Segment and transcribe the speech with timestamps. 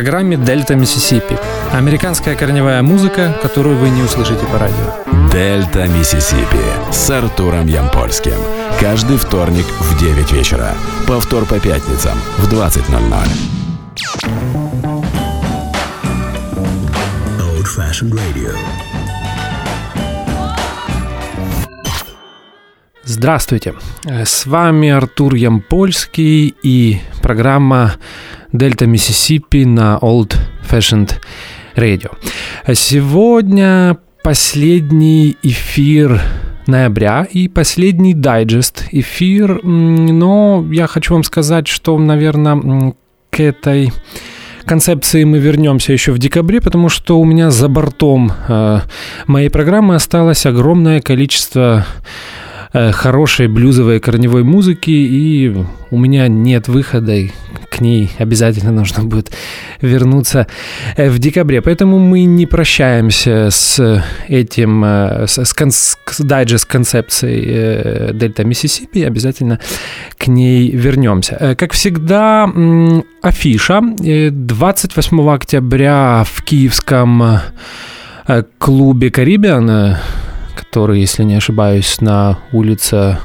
[0.00, 1.36] программе «Дельта Миссисипи».
[1.74, 5.28] Американская корневая музыка, которую вы не услышите по радио.
[5.30, 6.56] «Дельта Миссисипи»
[6.90, 8.32] с Артуром Ямпольским.
[8.80, 10.72] Каждый вторник в 9 вечера.
[11.06, 12.80] Повтор по пятницам в 20.00.
[17.38, 18.56] Old Fashioned Radio.
[23.04, 23.74] Здравствуйте,
[24.04, 27.96] с вами Артур Ямпольский и программа
[28.52, 30.36] Дельта Миссисипи на Old
[30.68, 31.12] Fashioned
[31.76, 32.10] Radio.
[32.72, 36.20] Сегодня последний эфир
[36.66, 42.94] ноября и последний дайджест эфир, но я хочу вам сказать, что, наверное,
[43.30, 43.92] к этой
[44.64, 48.80] концепции мы вернемся еще в декабре, потому что у меня за бортом э,
[49.26, 51.86] моей программы осталось огромное количество
[52.72, 55.54] хорошей блюзовой корневой музыки, и
[55.90, 57.30] у меня нет выхода, и
[57.68, 59.32] к ней обязательно нужно будет
[59.80, 60.46] вернуться
[60.96, 61.62] э, в декабре.
[61.62, 65.54] Поэтому мы не прощаемся с этим, э, с, с,
[66.06, 69.58] с дайджест концепцией Дельта Миссисипи, обязательно
[70.16, 71.56] к ней вернемся.
[71.58, 72.48] Как всегда,
[73.22, 77.40] афиша 28 октября в киевском
[78.58, 79.96] клубе «Карибиан»
[80.54, 83.18] который, если не ошибаюсь, на улице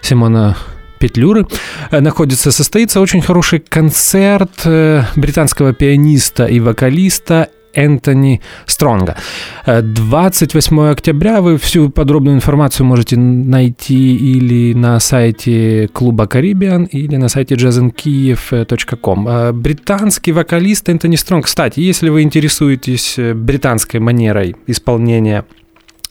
[0.00, 0.56] Симона
[1.00, 1.46] Петлюры
[1.90, 9.16] э, находится, состоится очень хороший концерт э, британского пианиста и вокалиста Энтони Стронга.
[9.64, 17.16] 28 э, октября вы всю подробную информацию можете найти или на сайте клуба Caribbean, или
[17.16, 19.52] на сайте jazzinkiev.com.
[19.54, 21.46] Британский вокалист Энтони Стронг.
[21.46, 25.46] Кстати, если вы интересуетесь британской манерой исполнения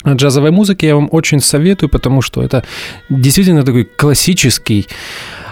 [0.07, 2.63] джазовой музыки я вам очень советую, потому что это
[3.09, 4.87] действительно такой классический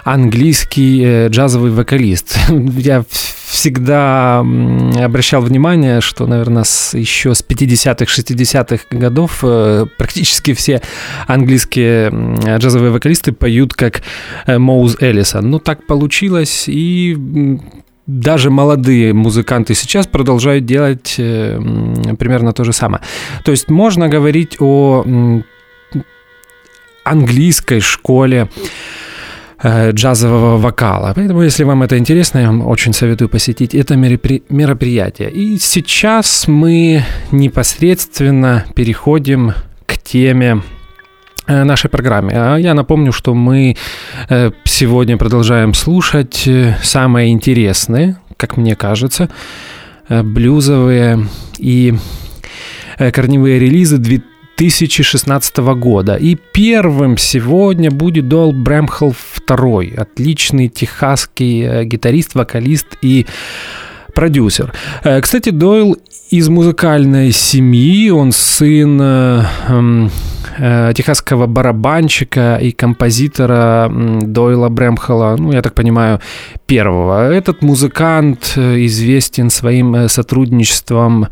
[0.08, 2.38] английский э, джазовый вокалист.
[2.78, 10.82] Я всегда обращал внимание, что, наверное, с, еще с 50-х, 60-х годов э, практически все
[11.28, 12.10] английские
[12.58, 14.02] джазовые вокалисты поют как
[14.46, 15.50] э, Моуз Эллисон.
[15.50, 17.18] Ну, так получилось, и
[18.08, 21.60] даже молодые музыканты сейчас продолжают делать э,
[22.18, 23.04] примерно то же самое.
[23.44, 25.04] То есть можно говорить о
[27.04, 28.50] английской школе
[29.62, 31.14] э, джазового вокала.
[31.16, 35.30] Поэтому, если вам это интересно, я вам очень советую посетить это мероприятие.
[35.30, 39.54] И сейчас мы непосредственно переходим
[39.86, 40.62] к теме
[41.48, 42.34] нашей программе.
[42.36, 43.76] А я напомню, что мы
[44.30, 49.30] э, сегодня продолжаем слушать э, самые интересные, как мне кажется,
[50.10, 51.28] блюзовые
[51.58, 51.96] и
[52.98, 56.16] корневые релизы 2016 года.
[56.16, 59.14] И первым сегодня будет Дойл Брэмхелл
[59.48, 63.26] II, отличный техасский гитарист, вокалист и
[64.14, 64.74] продюсер.
[65.22, 65.98] Кстати, Дойл
[66.30, 70.12] из музыкальной семьи, он сын эм,
[70.60, 73.92] Э, техасского барабанщика и композитора
[74.22, 76.20] Дойла Брэмхола, ну, я так понимаю,
[76.66, 77.32] первого.
[77.32, 81.28] Этот музыкант э, известен своим э, сотрудничеством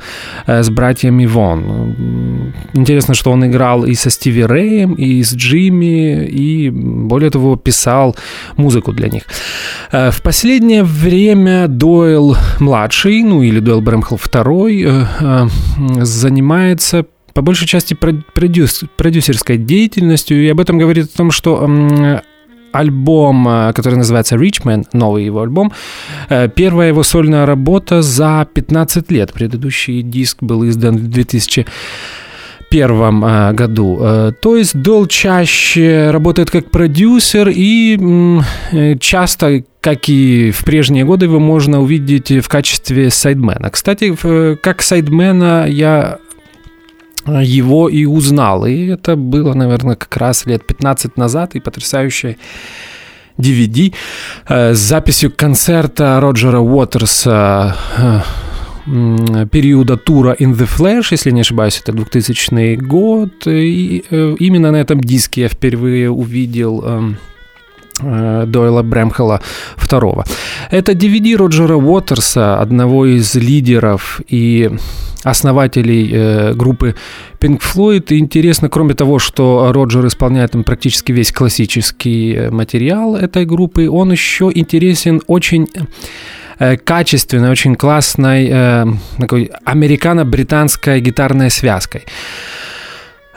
[0.47, 2.53] с братьями Вон.
[2.73, 8.15] Интересно, что он играл и со Стиви Рэем, и с Джимми, и, более того, писал
[8.57, 9.23] музыку для них.
[9.91, 14.87] В последнее время Дойл младший, ну или Дойл Брэмхол второй,
[16.01, 21.67] занимается по большей части продюс, продюсерской деятельностью, и об этом говорит о том, что
[22.71, 25.71] альбом, э, который называется Richman, новый его альбом,
[26.29, 29.33] э, первая его сольная работа за 15 лет.
[29.33, 31.65] Предыдущий диск был издан в 2000
[32.69, 34.31] первом э, году.
[34.41, 38.41] То есть Дол чаще работает как продюсер и
[38.99, 43.69] часто, как и в прежние годы, его можно увидеть в качестве сайдмена.
[43.69, 44.15] Кстати,
[44.55, 46.17] как сайдмена я
[47.27, 48.65] его и узнал.
[48.65, 52.37] И это было, наверное, как раз лет 15 назад, и потрясающая
[53.37, 53.93] DVD
[54.47, 58.21] э, с записью концерта Роджера Уотерса э,
[59.51, 63.47] периода тура In the Flash, если не ошибаюсь, это 2000 год.
[63.47, 67.17] И э, именно на этом диске я впервые увидел эм,
[67.99, 69.41] Дойла Брэмхелла
[69.77, 70.25] II.
[70.69, 74.69] Это DVD Роджера Уотерса, одного из лидеров и
[75.25, 76.95] основателей э, группы
[77.39, 78.05] Pink Floyd.
[78.09, 83.89] И интересно, кроме того, что Роджер исполняет там практически весь классический э, материал этой группы,
[83.89, 85.67] он еще интересен очень
[86.59, 88.85] э, качественной, очень классной э,
[89.17, 92.03] такой американо-британской гитарной связкой.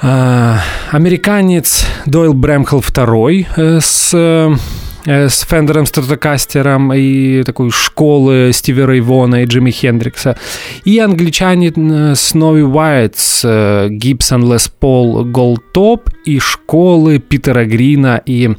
[0.00, 0.56] Э,
[0.92, 4.56] американец Дойл Брэмхелл II э, с э,
[5.04, 10.36] с Фендером Стратокастером и такой школы Стиви Рейвона и Джимми Хендрикса,
[10.84, 18.50] и англичанин Сноуи Уайт с Гибсон Лес Пол Голтоп и школы Питера Грина и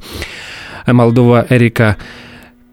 [0.88, 1.98] молодого Эрика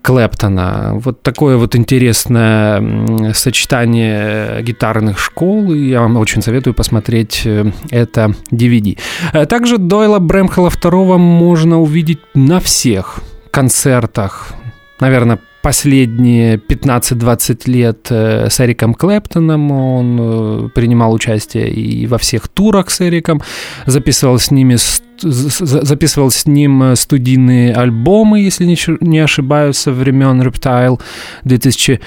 [0.07, 0.93] Клэптона.
[0.95, 5.73] Вот такое вот интересное сочетание гитарных школ.
[5.73, 8.97] И я вам очень советую посмотреть э, это DVD.
[9.33, 13.19] Э, также Дойла Брэмхела II можно увидеть на всех
[13.51, 14.53] концертах.
[15.01, 19.73] Наверное, последние 15-20 лет э, с Эриком Клэптоном.
[19.73, 23.43] Он принимал участие и во всех турах с Эриком,
[23.85, 24.77] записывал с ними
[25.19, 28.65] записывал с ним э, студийные альбомы, если
[29.01, 31.01] не ошибаюсь, со времен Reptile
[31.43, 32.01] 2000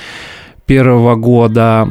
[0.70, 1.88] 2021 года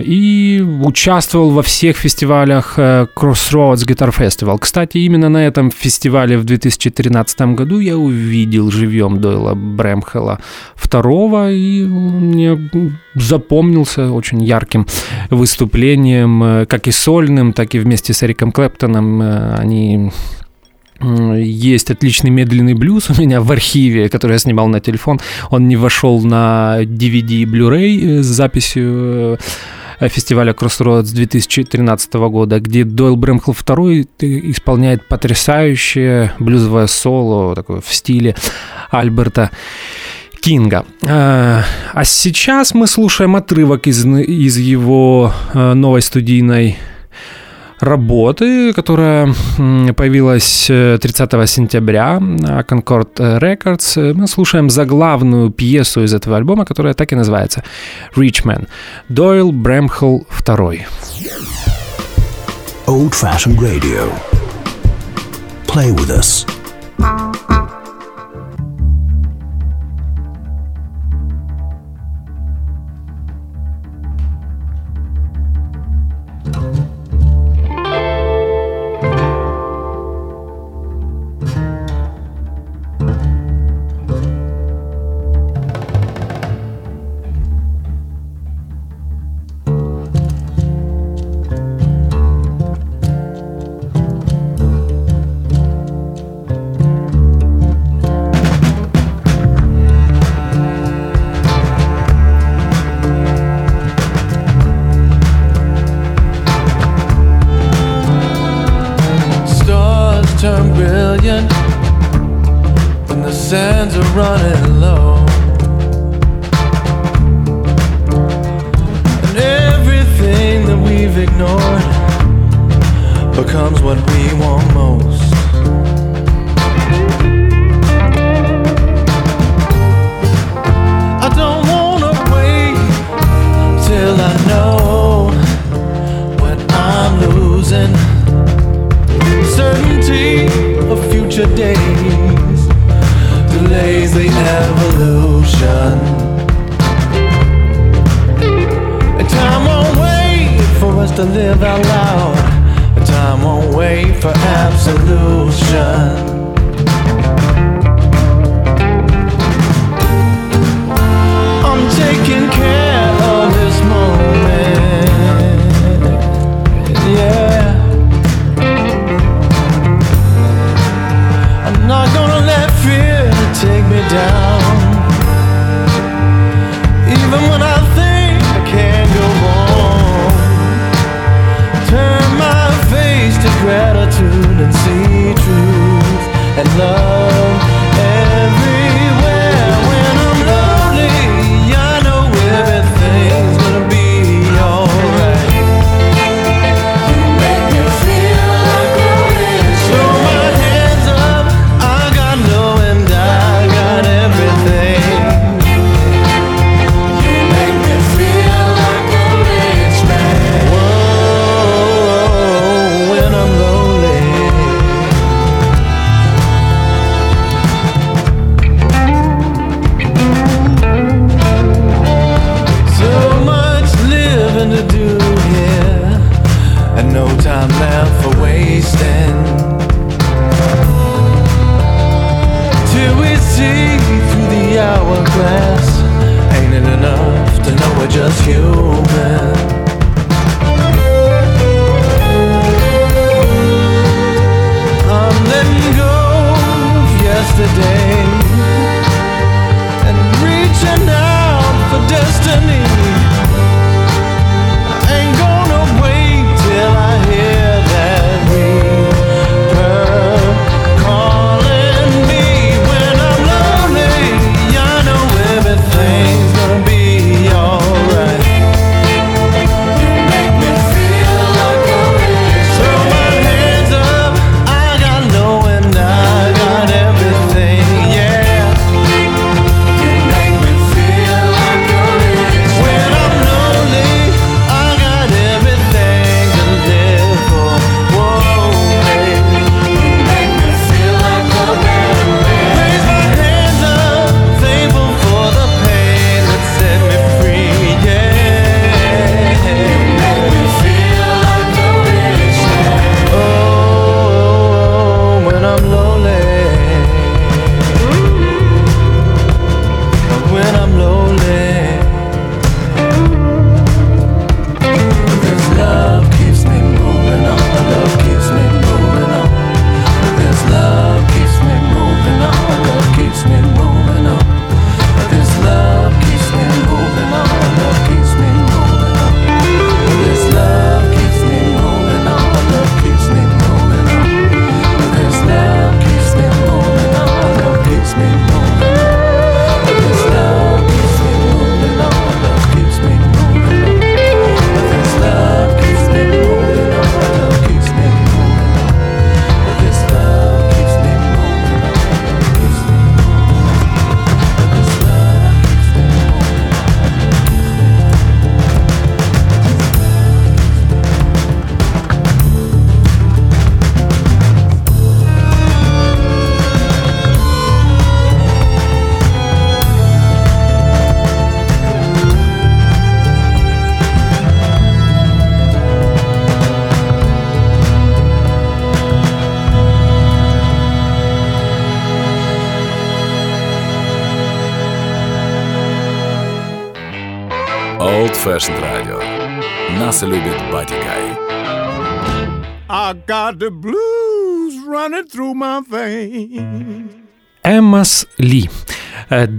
[0.00, 4.58] и участвовал во всех фестивалях э, Crossroads Guitar Festival.
[4.60, 10.38] Кстати, именно на этом фестивале в 2013 году я увидел живьем Дойла Брэмхела
[10.76, 12.70] второго и мне
[13.14, 14.86] запомнился очень ярким
[15.30, 19.22] выступлением, э, как и сольным, так и вместе с Эриком Клэптоном.
[19.22, 20.12] Э, они
[21.00, 25.20] есть отличный медленный блюз у меня в архиве, который я снимал на телефон.
[25.50, 29.38] Он не вошел на DVD Blu-ray с записью
[30.00, 37.92] э, фестиваля Crossroads 2013 года, где Дойл Брэмхл II исполняет потрясающее блюзовое соло такое в
[37.92, 38.34] стиле
[38.90, 39.50] Альберта
[40.40, 40.86] Кинга.
[41.02, 41.62] Э,
[41.92, 46.78] а сейчас мы слушаем отрывок из, из его э, новой студийной
[47.80, 49.34] работы, которая
[49.96, 54.14] появилась 30 э, сентября на Concord Records.
[54.14, 57.62] Мы слушаем заглавную пьесу из этого альбома, которая так и называется
[58.16, 58.68] «Richman».
[59.08, 60.80] Дойл Брэмхл II.
[62.86, 64.12] Old Fashioned Radio.
[65.66, 66.46] Play with us.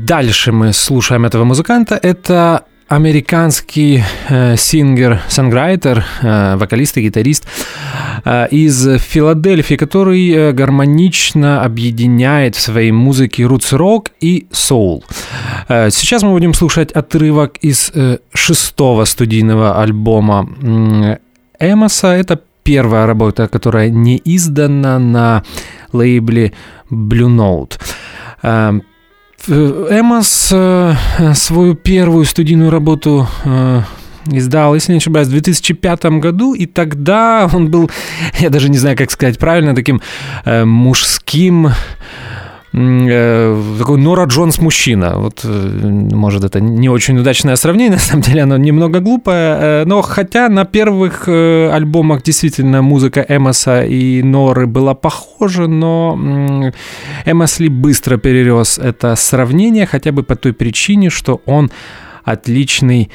[0.07, 1.99] Дальше мы слушаем этого музыканта.
[2.01, 7.45] Это американский э, singer-songwriter, э, вокалист и гитарист
[8.23, 15.03] э, из Филадельфии, который э, гармонично объединяет в своей музыке roots-rock и соул.
[15.67, 20.47] Э, сейчас мы будем слушать отрывок из э, шестого студийного альбома
[21.59, 22.07] Эймоса.
[22.07, 25.43] Это первая работа, которая не издана на
[25.91, 26.53] лейбле
[26.89, 27.77] Blue Note.
[29.47, 30.93] Э, Эмос э,
[31.33, 33.81] свою первую студийную работу э,
[34.31, 37.89] издал, если не ошибаюсь, в 2005 году, и тогда он был,
[38.39, 40.01] я даже не знаю, как сказать правильно, таким
[40.45, 42.46] э, мужским Э,
[43.77, 45.17] такой Нора Джонс мужчина.
[45.17, 49.83] Вот, э, может, это не очень удачное сравнение, на самом деле оно немного глупое, э,
[49.85, 56.71] но хотя на первых альбомах действительно музыка Эмоса и Норы была похожа, но
[57.25, 61.71] Эмос Ли быстро перерос это сравнение, хотя бы по той причине, что он
[62.23, 63.09] отличный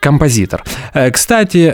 [0.00, 0.64] композитор.
[0.94, 1.72] Э, кстати,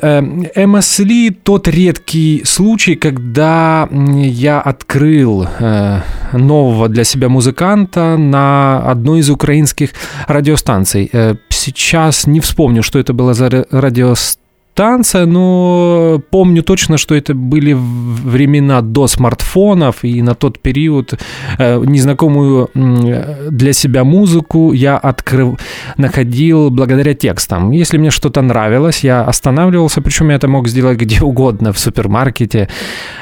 [0.55, 6.01] Эммас Ли тот редкий случай, когда я открыл э,
[6.33, 9.91] нового для себя музыканта на одной из украинских
[10.27, 11.11] радиостанций.
[11.13, 14.44] Э, сейчас не вспомню, что это было за радиостанция
[14.75, 21.15] танца, но помню точно, что это были времена до смартфонов, и на тот период
[21.59, 25.59] э, незнакомую для себя музыку я открыл,
[25.97, 27.71] находил благодаря текстам.
[27.71, 32.69] Если мне что-то нравилось, я останавливался, причем я это мог сделать где угодно, в супермаркете,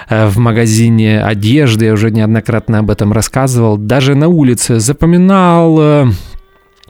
[0.09, 6.07] э, в магазине одежды, я уже неоднократно об этом рассказывал, даже на улице запоминал э,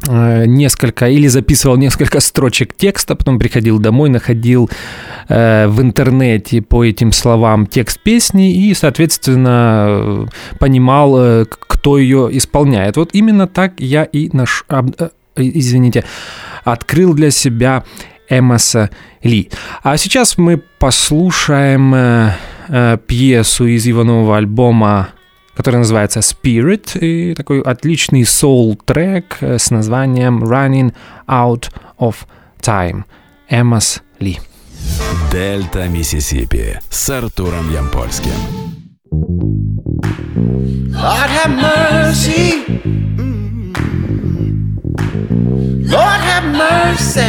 [0.08, 4.70] несколько или записывал несколько строчек текста, потом приходил домой, находил
[5.28, 10.26] э, в интернете по этим словам текст песни и, соответственно, э,
[10.58, 12.96] понимал, э, кто ее исполняет.
[12.96, 14.82] Вот именно так я и наш, э,
[15.36, 16.04] извините,
[16.64, 17.84] открыл для себя
[18.28, 18.90] Эмоса
[19.22, 19.50] Ли.
[19.82, 22.30] А сейчас мы послушаем э,
[22.68, 25.10] э, пьесу из его нового альбома
[25.54, 30.94] который называется Spirit, и такой отличный соул-трек с названием Running
[31.26, 32.16] Out of
[32.60, 33.04] Time.
[33.48, 34.38] Эммас Ли.
[35.30, 38.32] Дельта Миссисипи с Артуром Ямпольским.
[40.92, 42.64] Lord have mercy.
[45.86, 47.20] Lord have mercy.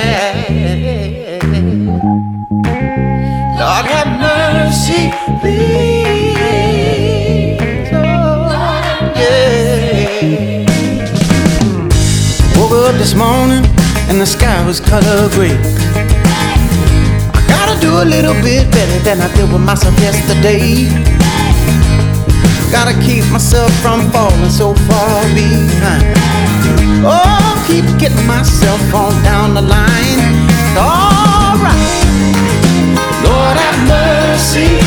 [3.60, 5.12] Lord have mercy,
[5.42, 6.13] please.
[10.24, 10.64] Mm.
[12.56, 13.66] Woke up this morning
[14.08, 15.58] and the sky was color gray.
[17.36, 20.88] I gotta do a little bit better than I did with myself yesterday.
[22.72, 26.16] Gotta keep myself from falling so far behind.
[27.04, 30.20] Oh, keep getting myself on down the line.
[30.80, 31.84] Alright,
[33.26, 34.80] Lord have mercy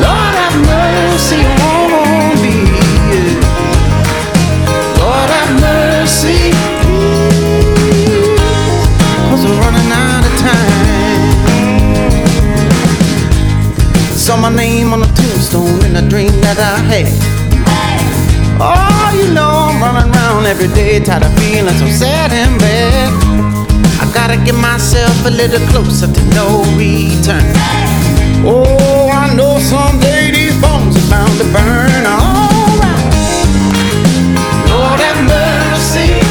[0.00, 1.83] Lord have mercy.
[14.24, 17.12] Saw my name on a tombstone in a dream that I had.
[18.56, 23.12] Oh, you know I'm running around every day, tired of feeling so sad and bad.
[24.00, 27.44] I gotta get myself a little closer to no return.
[28.48, 32.04] Oh, I know someday these bones are bound to burn.
[32.08, 33.04] Alright,
[34.72, 36.24] Lord have mercy.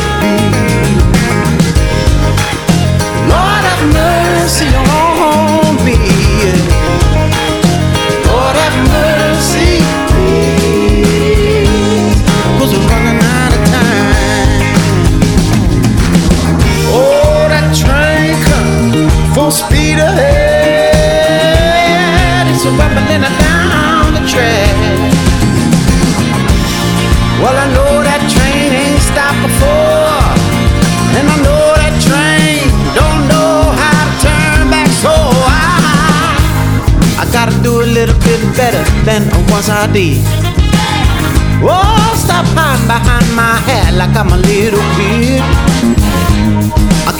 [3.30, 5.12] Lord have mercy on
[19.52, 20.94] speed ahead.
[22.48, 24.76] It's a rumbling down the track.
[27.42, 30.24] Well, I know that train ain't stopped before,
[31.18, 34.88] and I know that train don't know how to turn back.
[35.04, 36.40] So I,
[37.20, 40.24] I gotta do a little bit better than once I did.
[41.66, 45.44] Oh, stop hiding behind my hat like I'm a little kid.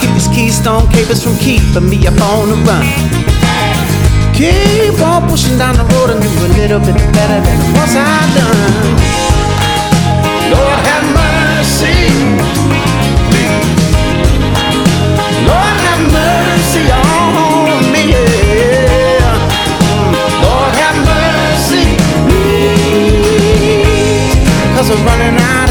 [0.04, 2.84] Keep these Keystone capers from keeping me up on the run.
[4.36, 8.36] Keep on pushing down the road and do a little bit better than what I've
[8.36, 8.84] done.
[10.52, 11.96] Lord have mercy.
[15.48, 18.04] Lord have mercy on me.
[20.44, 21.86] Lord have mercy,
[24.92, 25.63] I'm running out.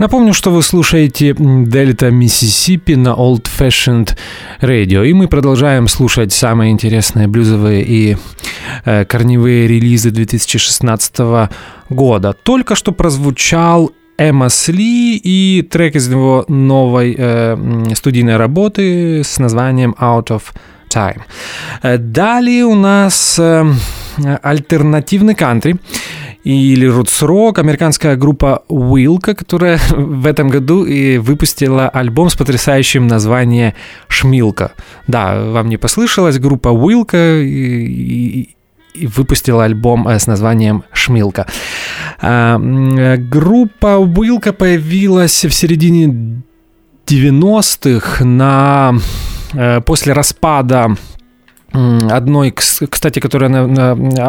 [0.00, 4.16] Напомню, что вы слушаете Дельта Миссисипи на Old Fashioned
[4.62, 8.16] Radio, и мы продолжаем слушать самые интересные блюзовые и
[8.86, 11.50] э, корневые релизы 2016
[11.90, 12.32] года.
[12.32, 19.94] Только что прозвучал Эмма Сли и трек из его новой э, студийной работы с названием
[20.00, 20.44] Out of
[20.88, 21.20] Time.
[21.82, 23.70] Э, далее у нас э,
[24.42, 25.76] альтернативный кантри
[26.44, 33.74] или рутс-рок, американская группа Уилка, которая в этом году и выпустила альбом с потрясающим названием
[34.08, 34.72] «Шмилка».
[35.06, 38.48] Да, вам не послышалось, группа Уилка и,
[38.94, 41.46] и, выпустила альбом с названием «Шмилка».
[42.20, 42.58] А,
[43.18, 46.42] группа Уилка появилась в середине
[47.06, 48.94] 90-х на,
[49.52, 50.96] э, после распада
[51.72, 53.50] одной, кстати, которая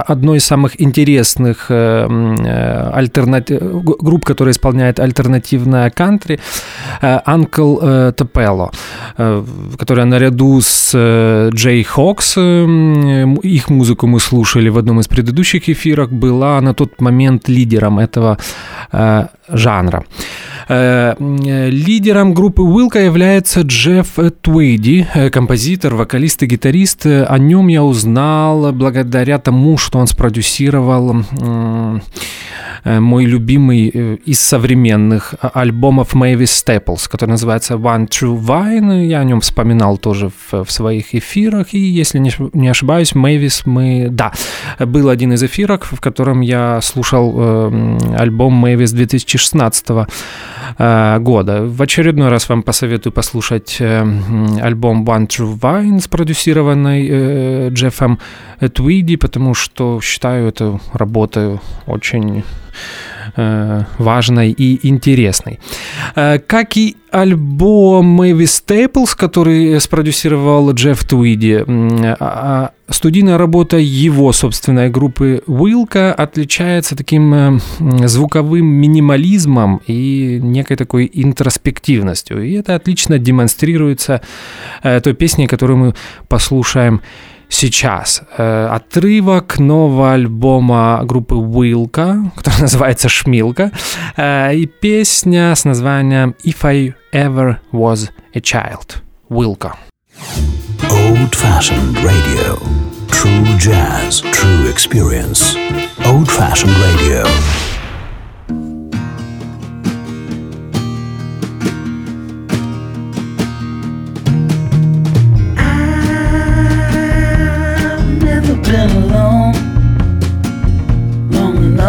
[0.07, 6.39] одной из самых интересных э, э, альтернатив, групп, которая исполняет альтернативное кантри,
[7.01, 8.71] Uncle Tupelo,
[9.77, 10.95] которая наряду с
[11.53, 17.49] Джей Хокс, их музыку мы слушали в одном из предыдущих эфиров, была на тот момент
[17.49, 18.37] лидером этого
[19.47, 20.03] жанра.
[20.73, 27.05] Э, лидером группы Уилка является Джефф Твейди, э, композитор, вокалист и гитарист.
[27.05, 31.25] О нем я узнал благодаря тому, что он спродюсировал
[32.83, 39.05] Э, мой любимый из современных альбомов Мэвис Степлс, который называется One True Vine.
[39.05, 41.73] Я о нем вспоминал тоже в, в своих эфирах.
[41.73, 44.07] И если не, не ошибаюсь, Мэвис мы...
[44.09, 44.31] Да,
[44.79, 50.05] был один из эфиров, в котором я слушал э, альбом Мэвис 2016 э,
[50.77, 51.63] года.
[51.63, 54.01] В очередной раз вам посоветую послушать э,
[54.61, 58.19] альбом One True Vine, спродюсированный э, Джеффом
[58.73, 63.20] Твиди, потому что считаю эту работу очень Э,
[63.97, 65.59] важной и интересной.
[66.15, 74.31] Э, как и альбом Мэви Стейплс, который спродюсировал Джефф Твиди, а, а студийная работа его
[74.31, 77.59] собственной группы Уилка отличается таким э,
[78.07, 82.43] звуковым минимализмом и некой такой интроспективностью.
[82.43, 84.21] И это отлично демонстрируется
[84.81, 85.95] той песней, которую мы
[86.27, 87.01] послушаем
[87.51, 88.21] сейчас.
[88.37, 93.71] Э, отрывок нового альбома группы Уилка, который называется «Шмилка»,
[94.17, 99.01] э, и песня с названием «If I Ever Was a Child».
[99.29, 99.75] Уилка.
[100.89, 102.57] Old-fashioned radio.
[103.09, 105.55] True jazz, true experience.
[106.05, 107.70] Old-fashioned radio.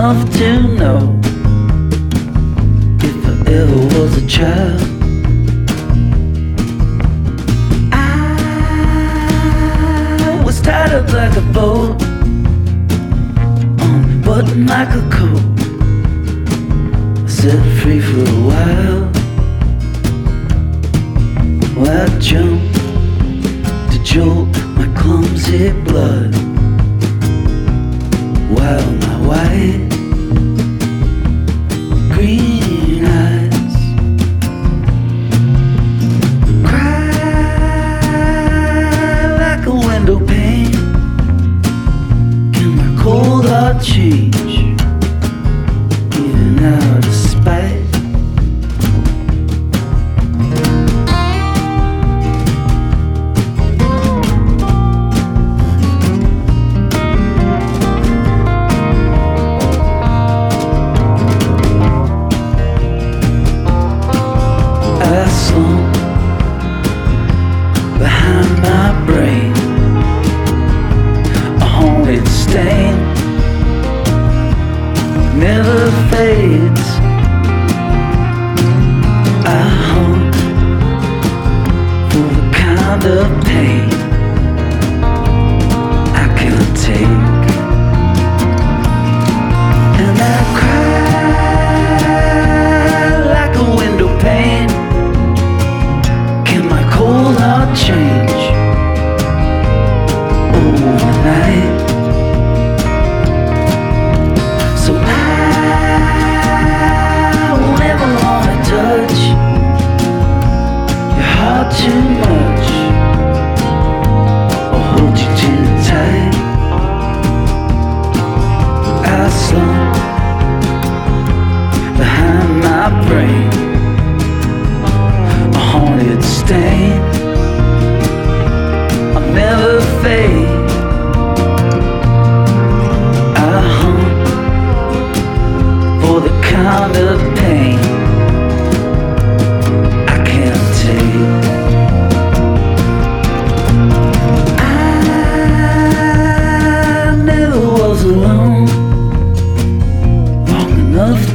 [0.03, 0.49] Enough to
[0.81, 1.01] know
[3.09, 4.81] if I ever was a child.
[7.93, 7.95] I
[10.45, 12.03] was tied up like a boat
[13.85, 15.41] on button like a coat.
[17.29, 19.03] Set free for a while.
[21.77, 22.75] Well, I jumped
[23.93, 26.35] to jolt my clumsy blood
[28.51, 29.89] while my white
[32.13, 33.77] green eyes
[36.69, 37.17] cry
[39.41, 40.71] like a.
[42.55, 44.52] Can my cold heart change,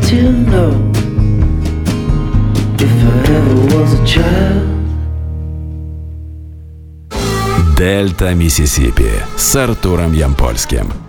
[0.08, 0.72] to know
[2.80, 4.68] if I ever was a child.
[7.78, 11.07] Дельта Миссисипи с Артуром Ямпольским.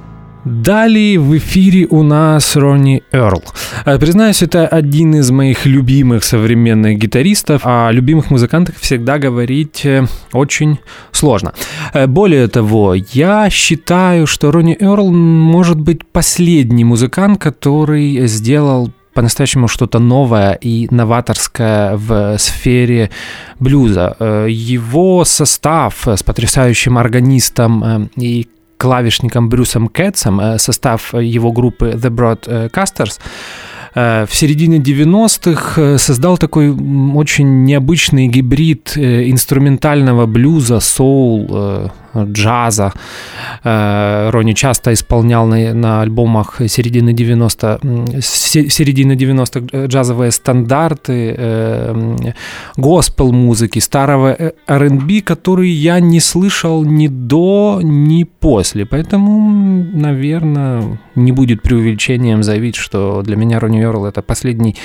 [0.48, 3.42] Далее в эфире у нас Ронни Эрл.
[3.84, 7.62] Э, признаюсь, это один из моих любимых современных гитаристов.
[7.64, 10.78] О любимых музыкантах всегда говорить э, очень
[11.12, 11.52] сложно.
[11.92, 19.68] Э, более того, я считаю, что Ронни Эрл может быть последний музыкант, который сделал по-настоящему
[19.68, 23.10] что-то новое и новаторское в сфере
[23.58, 24.16] блюза.
[24.48, 28.46] Его состав с потрясающим органистом и
[28.78, 33.18] клавишником Брюсом Кэтсом, э, состав его группы The Broadcasters,
[33.94, 41.90] э, в середине 90-х э, создал такой очень необычный гибрид инструментального блюза, соул,
[42.24, 42.92] джаза.
[43.64, 47.80] Э, Ронни часто исполнял на, на альбомах середины 90
[48.20, 52.16] середины 90 джазовые стандарты, э,
[52.76, 58.86] госпел музыки, старого э, R&B, который я не слышал ни до, ни после.
[58.86, 64.76] Поэтому, наверное, не будет преувеличением заявить, что для меня Ронни Йорл это последний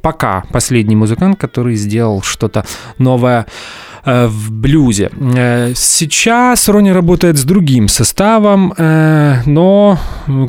[0.00, 2.64] пока последний музыкант, который сделал что-то
[2.98, 5.10] новое Э, в блюзе.
[5.36, 9.98] Э, сейчас Ронни работает с другим составом, э, но,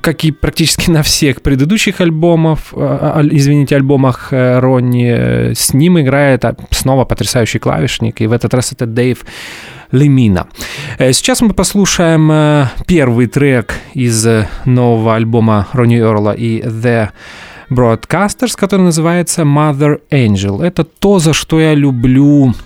[0.02, 7.60] как и практически на всех предыдущих альбомах, извините, альбомах Ронни, с ним играет снова потрясающий
[7.60, 9.26] клавишник, и в этот раз это Дэйв
[9.92, 10.48] Лемина.
[10.98, 14.28] Сейчас мы послушаем первый трек из
[14.66, 17.10] нового альбома Ронни Орла и The
[17.70, 20.64] Broadcasters, который называется Mother Angel.
[20.64, 22.65] Это то, за что я люблю Э,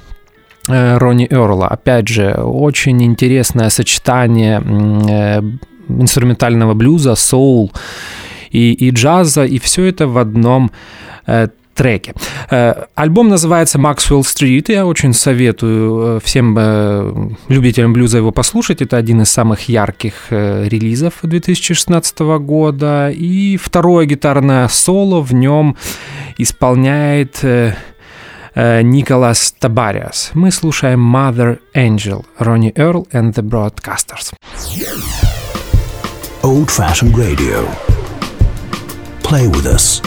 [0.70, 1.68] Ронни Эрла.
[1.68, 5.42] Опять же, очень интересное сочетание э,
[5.88, 7.72] инструментального блюза, соул
[8.52, 10.72] и, и джаза, и все это в одном
[11.26, 12.14] э, треке.
[12.96, 14.66] Альбом называется Maxwell Street.
[14.68, 18.82] Я очень советую всем любителям блюза его послушать.
[18.82, 23.10] Это один из самых ярких релизов 2016 года.
[23.12, 25.78] И второе гитарное соло в нем
[26.38, 27.46] исполняет
[28.59, 30.31] Николас Табариас.
[30.35, 34.33] Мы слушаем Mother Angel, Ronnie Earl and the Broadcasters.
[36.43, 37.67] Old Fashioned Radio.
[39.23, 40.03] Play with us.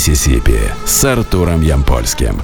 [0.00, 2.34] Миссисипи с Артуром Ямпольским.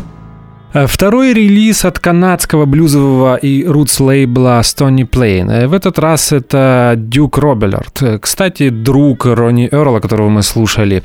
[0.74, 5.50] Э, Второй релиз от канадского блюзового и рутс лейбла Stony Plain.
[5.50, 8.02] Э, В этот раз это Дюк Робеллард.
[8.02, 11.02] Э, Кстати, друг Ронни Эрла, которого мы слушали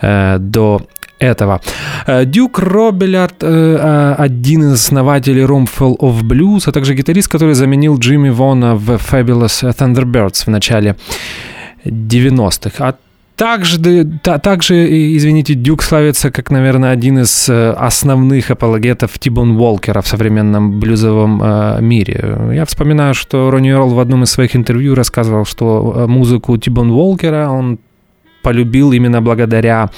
[0.00, 0.80] э, до
[1.18, 1.60] этого.
[2.24, 8.30] Дюк Робеллард э, один из основателей Roomful of Blues, а также гитарист, который заменил Джимми
[8.30, 10.94] Вона в Fabulous Thunderbirds в начале
[11.84, 12.74] 90-х.
[12.78, 12.94] А
[13.40, 14.74] также, та- также,
[15.16, 21.40] извините, Дюк славится как, наверное, один из э, основных апологетов Тибон Уолкера в современном блюзовом
[21.42, 22.38] э, мире.
[22.52, 26.90] Я вспоминаю, что Ронни Эрл в одном из своих интервью рассказывал, что э, музыку Тибон
[26.90, 27.78] Уолкера он
[28.42, 29.88] полюбил именно благодаря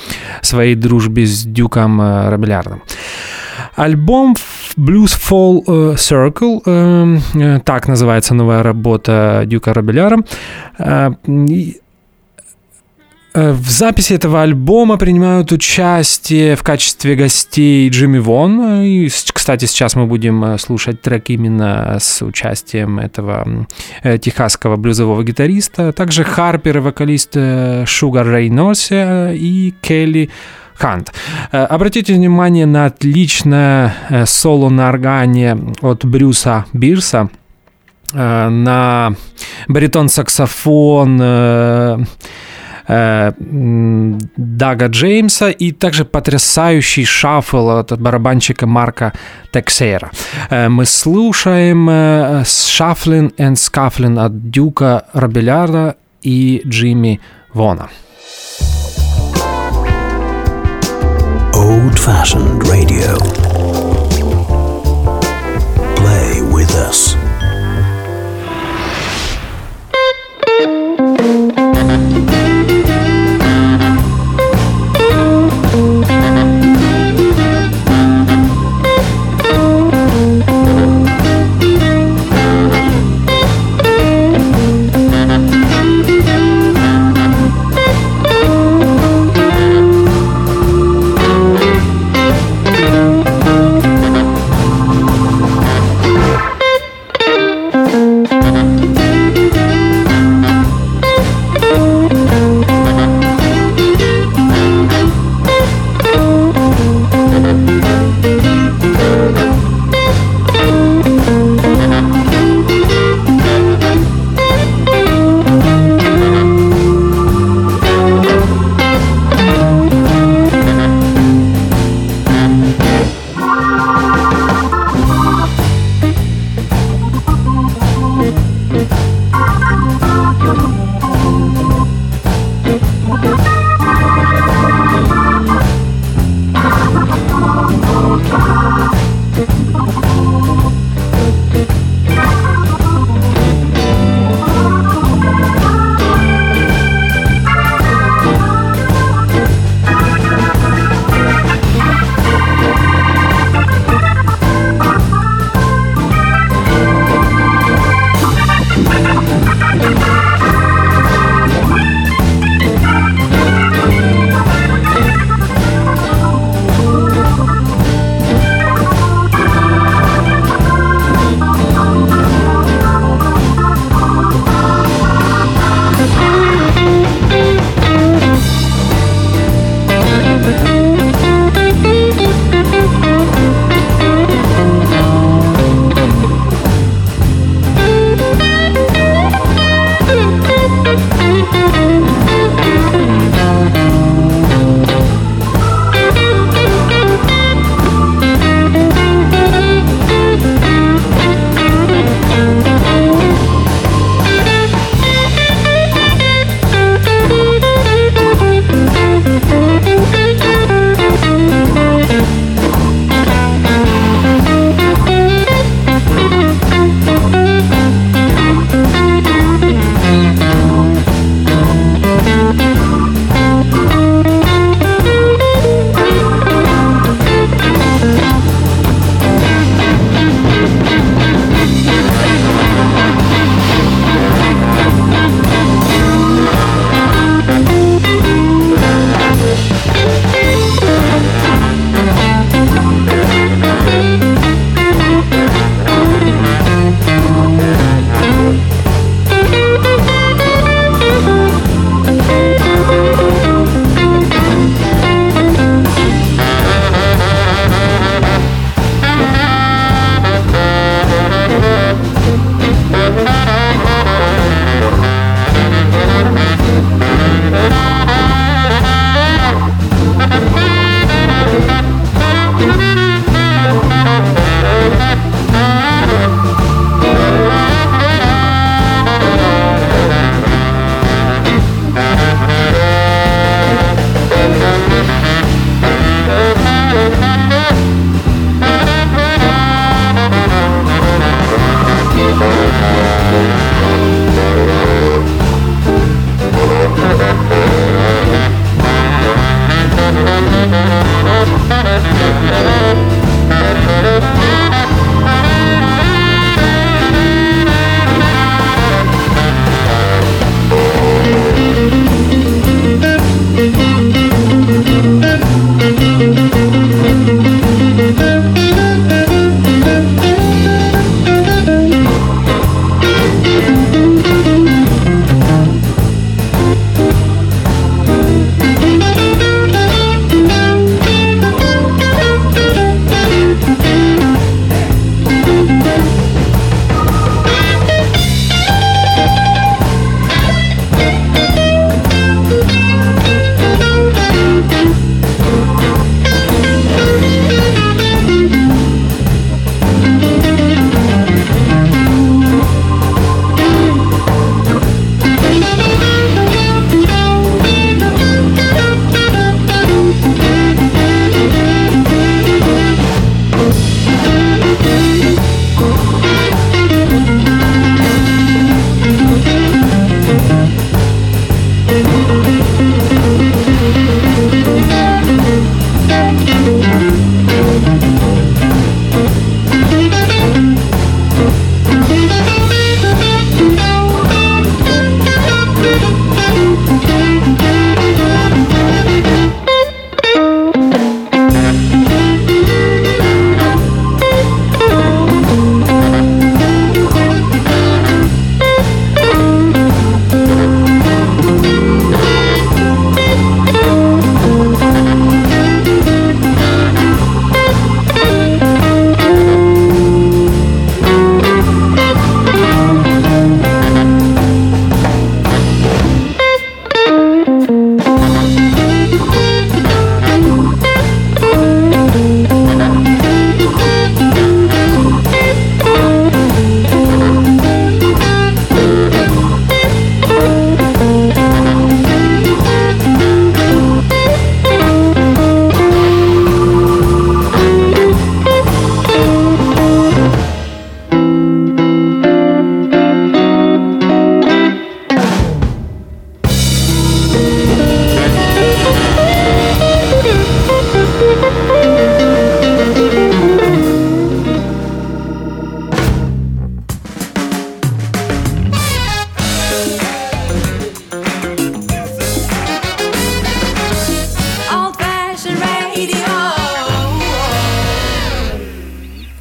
[0.40, 2.83] своей дружбе с Дюком э, Робелярдом.
[3.74, 4.37] Альбом
[4.76, 10.18] Blues Fall Circle, так называется новая работа Дюка Робеляра.
[13.35, 18.83] Э, В записи этого альбома принимают участие в качестве гостей Джимми Вон.
[18.83, 23.66] И, кстати, сейчас мы будем э, слушать трек именно с участием этого
[24.03, 25.92] э, техасского блюзового гитариста.
[25.92, 27.37] Также Харпер и вокалист
[27.87, 30.29] Шугар Рейносе и Келли
[30.75, 31.12] Хант.
[31.53, 33.95] Обратите внимание на отличное
[34.27, 37.31] соло на органе от Брюса Бирса,
[38.12, 39.14] на
[39.68, 42.07] баритон-саксофон
[42.88, 49.12] э, Дага Джеймса и также потрясающий шаффл от барабанщика Марка
[49.53, 50.11] Тексейра.
[50.51, 57.21] Э, Мы слушаем «Shuffling and Scuffling» от Дюка Робелярда и Джимми
[57.53, 57.88] Вона.
[61.55, 63.16] Old fashioned radio.
[65.97, 67.16] Play with us.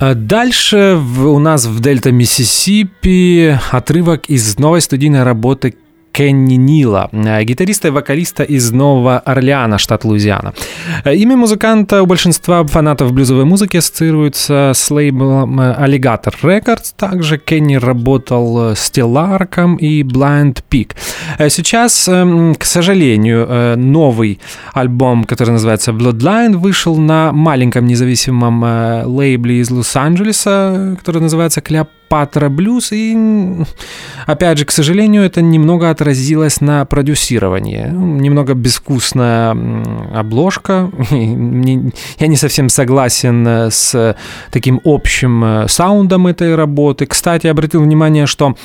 [0.01, 5.75] Дальше в- у нас в Дельта Миссисипи отрывок из новой студийной работы
[6.11, 10.53] Кенни Нила, э, гитариста и вокалиста из Нового Орлеана, штат Луизиана.
[11.03, 16.93] Э, Имя музыканта у большинства фанатов блюзовой музыки ассоциируется с лейблом э, Alligator Records.
[16.97, 20.91] Также Кенни работал с Теларком и Blind Peak.
[21.49, 24.39] Сейчас, эм, к сожалению, новый
[24.73, 28.63] альбом, который называется Bloodline, вышел на маленьком независимом
[29.05, 31.61] лейбле из Лос-Анджелеса, который называется
[32.11, 32.91] Клеопатра Блюз.
[32.91, 33.17] И,
[34.25, 37.87] опять же, к сожалению, это немного отразилось на продюсировании.
[37.89, 39.55] Немного безвкусная
[40.13, 40.91] обложка.
[41.11, 44.15] Я не совсем согласен э, с
[44.51, 47.05] таким общим э, саундом этой работы.
[47.05, 48.55] Кстати, обратил внимание, что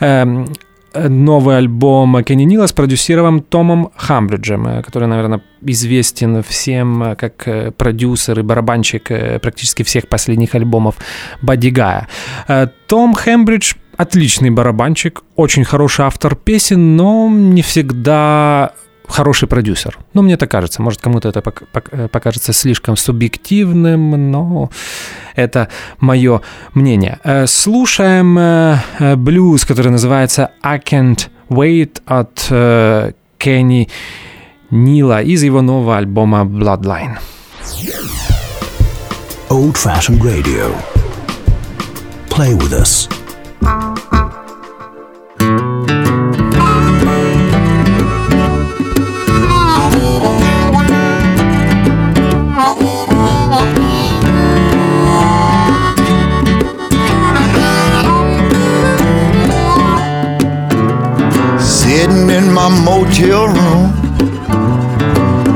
[0.00, 0.48] эм,
[0.94, 7.70] новый альбом Кенни Нила спродюсирован Томом Хамбриджем, э, который, наверное, известен всем э, как э,
[7.70, 10.96] продюсер и барабанщик э, практически всех последних альбомов
[11.42, 12.08] Бадди Гая.
[12.48, 18.72] Э, Том Хембридж отличный барабанщик, очень хороший автор песен, но не всегда
[19.10, 19.98] хороший продюсер.
[20.14, 20.82] Ну, мне так кажется.
[20.82, 21.42] Может, кому-то это
[21.92, 24.70] э, покажется слишком субъективным, но
[25.34, 26.40] это мое
[26.74, 27.18] мнение.
[27.24, 33.88] Э, Слушаем э, блюз, который называется «I Can't Wait» от Кенни
[34.70, 37.18] Нила из его нового альбома «Bloodline».
[39.48, 40.72] Old fashioned radio.
[42.28, 43.08] Play with us.
[61.58, 63.92] Sitting in my motel room,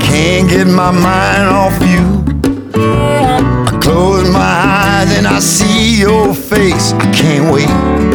[0.01, 2.25] can't get my mind off you.
[2.75, 6.93] I close my eyes and I see your face.
[6.93, 8.14] I can't wait.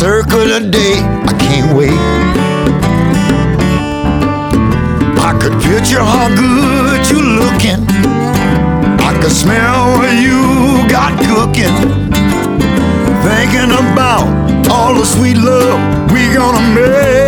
[0.00, 0.94] Circle the day.
[1.28, 1.92] I can't wait.
[5.28, 7.84] I could picture how good you looking.
[9.08, 10.40] I could smell what you
[10.88, 11.76] got cooking.
[13.26, 14.24] Thinking about
[14.70, 15.78] all the sweet love
[16.10, 17.19] we gonna make.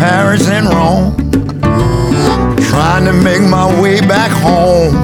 [0.00, 1.14] Paris and Rome.
[2.70, 4.94] Trying to make my way back home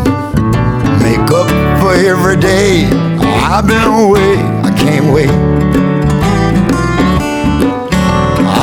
[1.03, 2.87] make up for every day
[3.21, 4.39] I've been away.
[4.65, 5.29] I can't wait.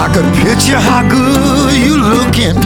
[0.01, 2.57] I could picture how good you looking.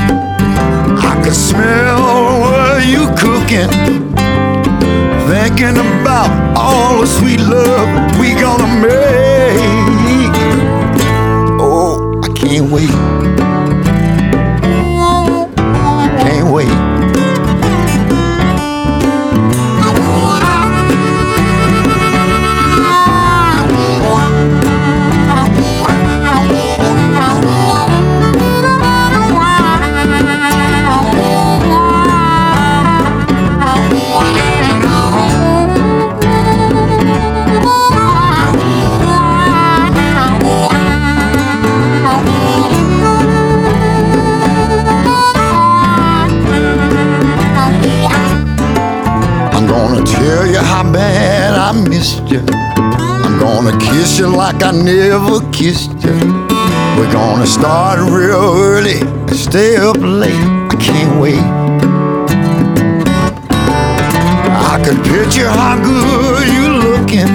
[1.12, 3.70] I could smell what you cooking.
[5.28, 10.36] Thinking about all the sweet love we gonna make.
[11.60, 13.47] Oh, I can't wait.
[54.58, 56.18] Like I never kissed you.
[56.98, 60.34] We're gonna start real early and stay up late.
[60.72, 61.44] I can't wait.
[64.74, 67.30] I could picture how good you looking.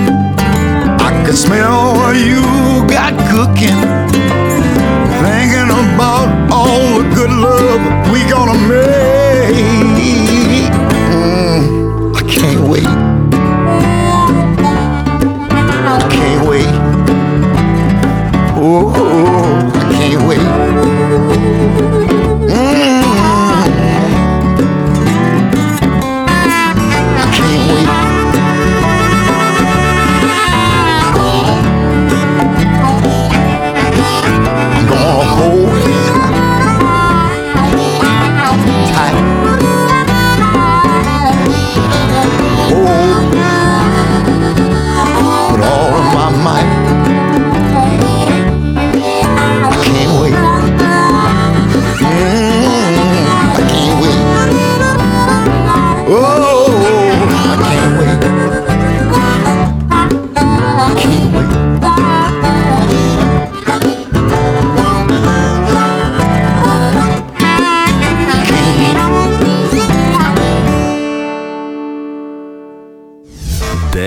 [1.00, 2.42] I could smell what you
[2.88, 3.78] got cooking.
[5.22, 7.31] Thinking about all the good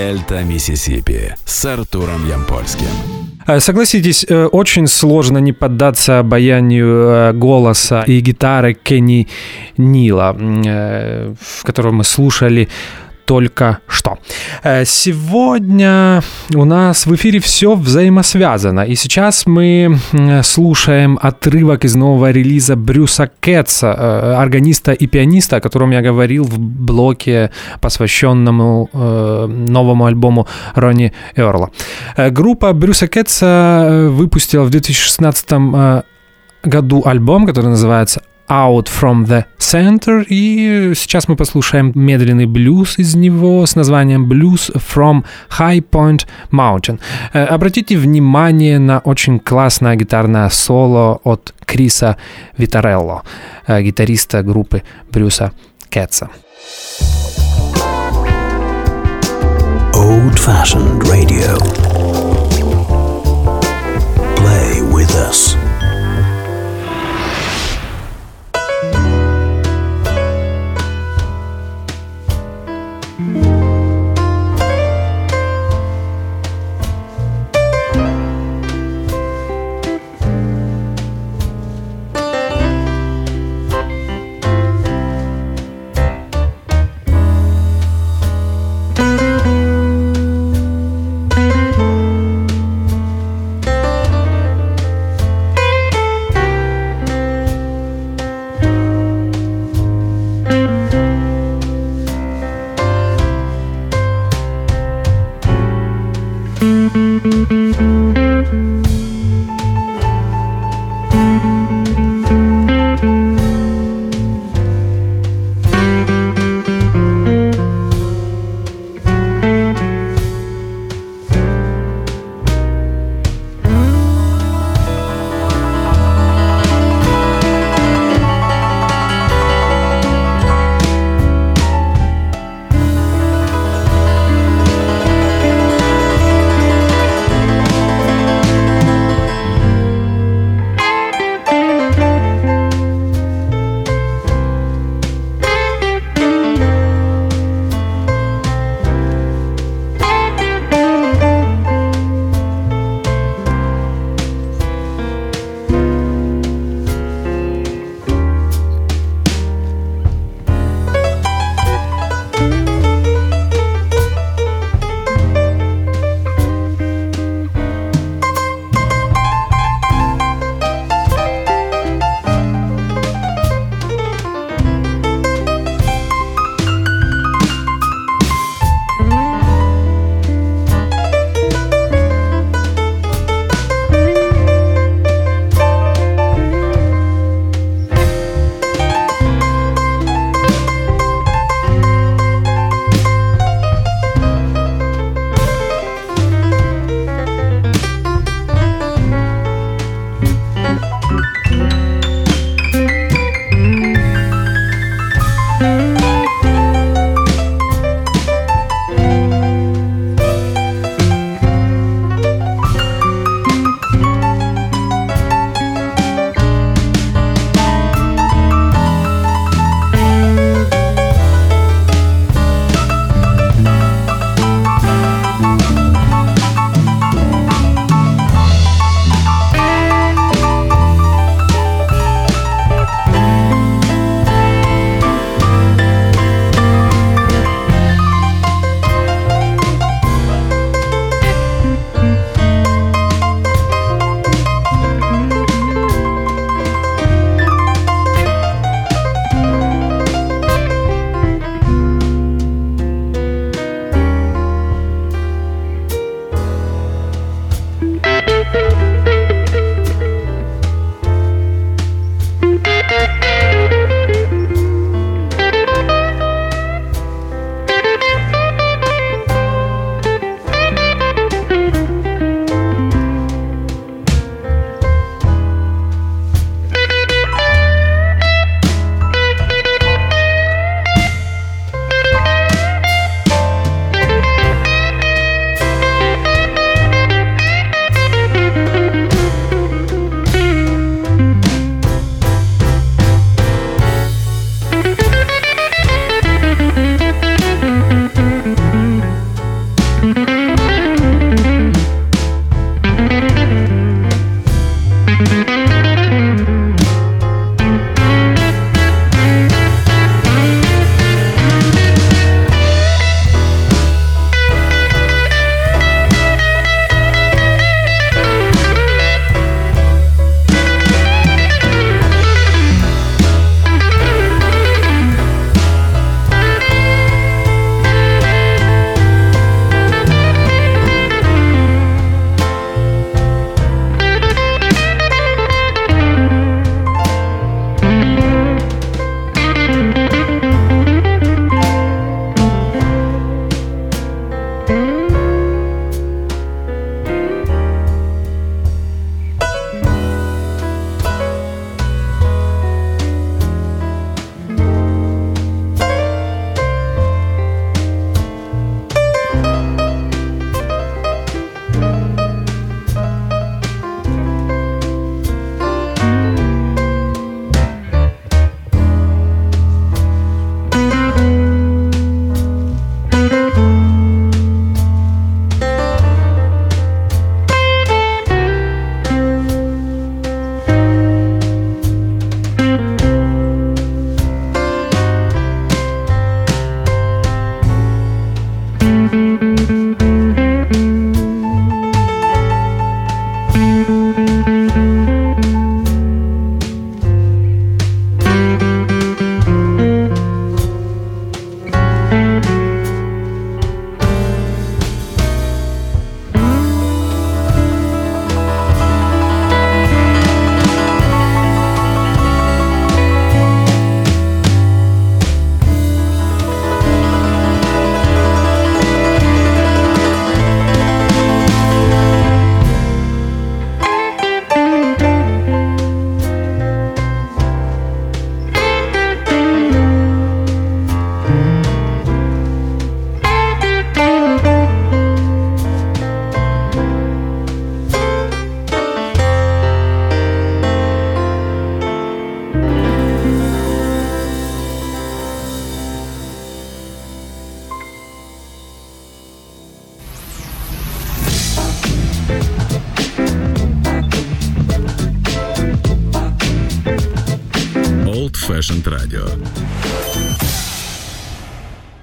[0.06, 2.86] Дельта Миссисипи с Артуром Ямпольским.
[3.44, 9.26] Э, Согласитесь, э, очень сложно не поддаться обаянию э, голоса и гитары Кенни
[9.76, 12.68] Нила, в котором мы слушали
[13.26, 14.18] только что.
[14.62, 16.22] Э, Сегодня
[16.54, 18.80] у нас в эфире все взаимосвязано.
[18.80, 19.98] И сейчас мы
[20.42, 26.44] слушаем отрывок из нового релиза Брюса Кэтса, э, органиста и пианиста, о котором я говорил
[26.44, 27.50] в блоке,
[27.80, 31.70] посвященному э, новому альбому Ронни Эрла.
[32.16, 36.02] Группа Брюса Кэтса выпустила в 2016 э,
[36.62, 43.14] году альбом, который называется Out from the Center, и сейчас мы послушаем медленный блюз из
[43.14, 45.24] него с названием Blues from
[45.58, 47.00] High Point Mountain.
[47.32, 52.16] Э, Обратите внимание на очень классное гитарное соло от Криса
[52.56, 53.22] Витарелло,
[53.66, 55.52] э, гитариста группы Брюса
[55.90, 56.28] Кэтса.
[59.94, 62.05] Old fashioned radio.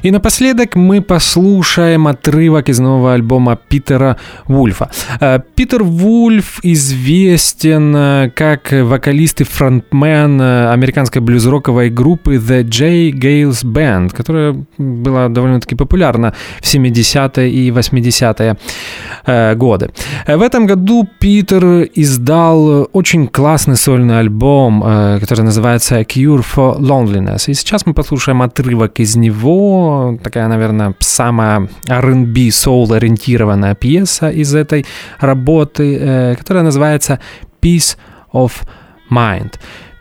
[0.04, 4.90] И напоследок мы послушаем отрывок из нового альбома Питера Вульфа.
[5.22, 13.12] Э, Питер Вульф известен э, как вокалист и фронтмен э, американской блюз-роковой группы The J.
[13.12, 18.58] Gales Band, которая была довольно-таки популярна в 70-е и 80-е
[19.56, 19.90] годы.
[20.28, 24.82] В этом году Питер издал очень классный сольный альбом,
[25.22, 27.50] который называется Cure for Loneliness.
[27.50, 29.93] И сейчас мы послушаем отрывок из него,
[30.24, 34.86] такая, наверное, самая R&B soul ориентированная пьеса из этой
[35.20, 37.20] работы, э, которая называется
[37.62, 37.98] Peace
[38.34, 38.52] of
[39.10, 39.54] Mind.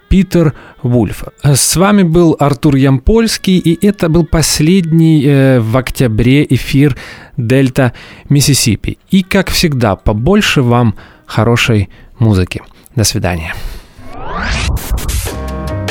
[0.09, 1.25] Питер Вульф.
[1.43, 6.97] С вами был Артур Ямпольский, и это был последний э, в октябре эфир
[7.39, 7.93] Дельта
[8.29, 8.99] Миссисипи.
[9.11, 11.89] И, как всегда, побольше вам хорошей
[12.19, 12.61] музыки.
[12.95, 13.55] До свидания.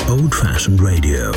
[0.07, 1.33] Old Fashioned Radio.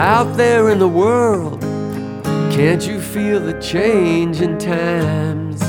[0.00, 1.60] Out there in the world,
[2.50, 5.60] can't you feel the change in times?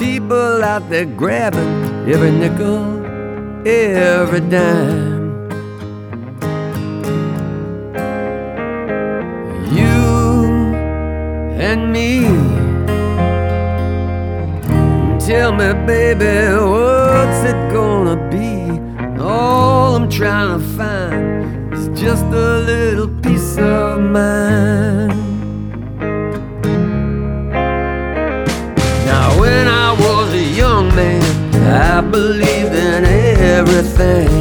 [0.00, 3.06] People out there grabbing every nickel,
[3.64, 5.48] every dime.
[9.70, 10.74] You
[11.68, 12.22] and me.
[15.24, 18.59] Tell me, baby, what's it gonna be?
[20.20, 25.18] Trying to find is just a little piece of mind.
[29.06, 31.22] Now, when I was a young man,
[31.54, 34.39] I believed in everything.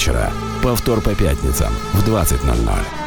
[0.00, 0.32] Вечера.
[0.62, 2.99] Повтор по пятницам в 20.00.